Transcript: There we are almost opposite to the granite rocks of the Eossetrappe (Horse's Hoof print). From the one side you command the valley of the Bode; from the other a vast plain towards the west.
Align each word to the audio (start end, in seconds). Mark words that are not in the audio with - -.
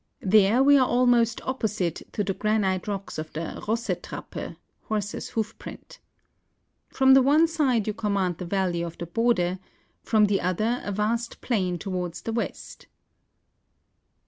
There 0.23 0.63
we 0.63 0.79
are 0.79 0.87
almost 0.87 1.41
opposite 1.45 2.01
to 2.13 2.23
the 2.23 2.33
granite 2.33 2.87
rocks 2.87 3.19
of 3.19 3.31
the 3.33 3.41
Eossetrappe 3.61 4.55
(Horse's 4.85 5.29
Hoof 5.29 5.55
print). 5.59 5.99
From 6.89 7.13
the 7.13 7.21
one 7.21 7.47
side 7.47 7.85
you 7.85 7.93
command 7.93 8.39
the 8.39 8.45
valley 8.45 8.81
of 8.81 8.97
the 8.97 9.05
Bode; 9.05 9.59
from 10.01 10.25
the 10.25 10.41
other 10.41 10.81
a 10.83 10.91
vast 10.91 11.39
plain 11.41 11.77
towards 11.77 12.23
the 12.23 12.33
west. 12.33 12.87